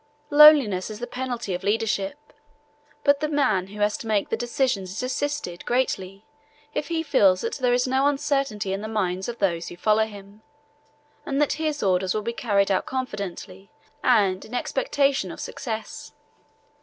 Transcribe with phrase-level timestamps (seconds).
[0.31, 2.33] Loneliness is the penalty of leadership,
[3.03, 6.25] but the man who has to make the decisions is assisted greatly
[6.73, 10.07] if he feels that there is no uncertainty in the minds of those who follow
[10.07, 10.41] him,
[11.23, 13.69] and that his orders will be carried out confidently
[14.03, 16.13] and in expectation of success.